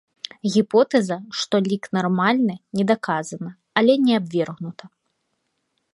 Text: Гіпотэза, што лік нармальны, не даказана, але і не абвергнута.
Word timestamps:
Гіпотэза, 0.53 1.17
што 1.41 1.55
лік 1.67 1.83
нармальны, 1.99 2.55
не 2.79 2.85
даказана, 2.95 3.51
але 3.83 3.91
і 3.99 4.03
не 4.07 4.13
абвергнута. 4.21 4.85